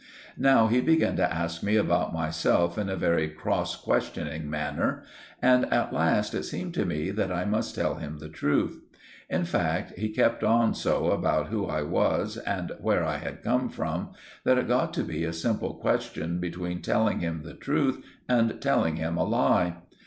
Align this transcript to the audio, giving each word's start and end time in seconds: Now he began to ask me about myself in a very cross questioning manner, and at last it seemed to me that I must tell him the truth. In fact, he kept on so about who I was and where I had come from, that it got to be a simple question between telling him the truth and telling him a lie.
Now 0.39 0.65
he 0.65 0.81
began 0.81 1.15
to 1.17 1.31
ask 1.31 1.61
me 1.61 1.75
about 1.75 2.11
myself 2.11 2.75
in 2.75 2.89
a 2.89 2.95
very 2.95 3.29
cross 3.29 3.75
questioning 3.75 4.49
manner, 4.49 5.03
and 5.43 5.71
at 5.71 5.93
last 5.93 6.33
it 6.33 6.41
seemed 6.41 6.73
to 6.73 6.85
me 6.87 7.11
that 7.11 7.31
I 7.31 7.45
must 7.45 7.75
tell 7.75 7.93
him 7.97 8.17
the 8.17 8.27
truth. 8.27 8.79
In 9.29 9.45
fact, 9.45 9.93
he 9.99 10.09
kept 10.09 10.43
on 10.43 10.73
so 10.73 11.11
about 11.11 11.49
who 11.49 11.67
I 11.67 11.83
was 11.83 12.37
and 12.37 12.71
where 12.79 13.03
I 13.05 13.17
had 13.17 13.43
come 13.43 13.69
from, 13.69 14.13
that 14.43 14.57
it 14.57 14.67
got 14.67 14.91
to 14.95 15.03
be 15.03 15.23
a 15.23 15.31
simple 15.31 15.75
question 15.75 16.39
between 16.39 16.81
telling 16.81 17.19
him 17.19 17.43
the 17.43 17.53
truth 17.53 18.03
and 18.27 18.59
telling 18.59 18.95
him 18.95 19.17
a 19.17 19.23
lie. 19.23 19.75